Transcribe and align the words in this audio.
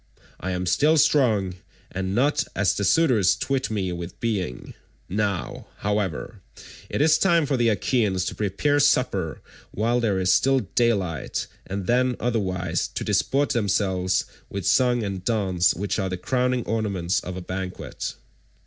I 0.39 0.49
am 0.49 0.65
still 0.65 0.97
strong, 0.97 1.57
and 1.91 2.15
not 2.15 2.43
as 2.55 2.73
the 2.73 2.83
suitors 2.83 3.35
twit 3.35 3.69
me 3.69 3.91
with 3.91 4.19
being. 4.19 4.73
Now, 5.07 5.67
however, 5.77 6.41
it 6.89 7.01
is 7.01 7.19
time 7.19 7.45
for 7.45 7.55
the 7.55 7.69
Achaeans 7.69 8.25
to 8.25 8.33
prepare 8.33 8.79
supper 8.79 9.43
while 9.69 9.99
there 9.99 10.19
is 10.19 10.33
still 10.33 10.61
daylight, 10.61 11.45
and 11.67 11.85
then 11.85 12.15
otherwise 12.19 12.87
to 12.87 13.03
disport 13.03 13.51
themselves 13.51 14.25
with 14.49 14.65
song 14.65 15.03
and 15.03 15.23
dance 15.23 15.75
which 15.75 15.99
are 15.99 16.09
the 16.09 16.17
crowning 16.17 16.65
ornaments 16.65 17.19
of 17.19 17.37
a 17.37 17.41
banquet." 17.41 18.15